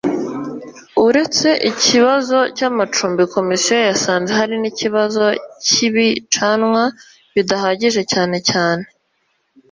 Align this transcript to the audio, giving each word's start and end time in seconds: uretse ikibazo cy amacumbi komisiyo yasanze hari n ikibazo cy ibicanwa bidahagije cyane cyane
uretse 1.07 1.49
ikibazo 1.71 2.37
cy 2.57 2.63
amacumbi 2.69 3.23
komisiyo 3.35 3.75
yasanze 3.89 4.31
hari 4.39 4.55
n 4.61 4.65
ikibazo 4.71 5.23
cy 5.65 5.77
ibicanwa 5.87 6.83
bidahagije 7.35 8.01
cyane 8.13 8.37
cyane 8.49 8.85